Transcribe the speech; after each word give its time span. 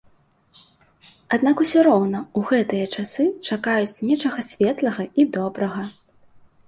Аднак 1.35 1.55
усё 1.65 1.83
роўна 1.89 2.19
ў 2.25 2.39
гэтыя 2.53 2.85
часы 2.95 3.23
чакаюць 3.51 4.01
нечага 4.13 4.39
светлага 4.51 5.03
і 5.19 5.31
добрага. 5.37 5.83